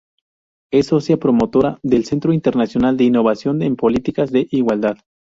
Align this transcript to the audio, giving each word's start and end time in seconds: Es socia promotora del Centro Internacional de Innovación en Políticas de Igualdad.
Es 0.73 0.87
socia 0.87 1.17
promotora 1.17 1.77
del 1.83 2.05
Centro 2.05 2.33
Internacional 2.33 2.97
de 2.97 3.03
Innovación 3.03 3.61
en 3.61 3.75
Políticas 3.75 4.31
de 4.31 4.47
Igualdad. 4.49 4.97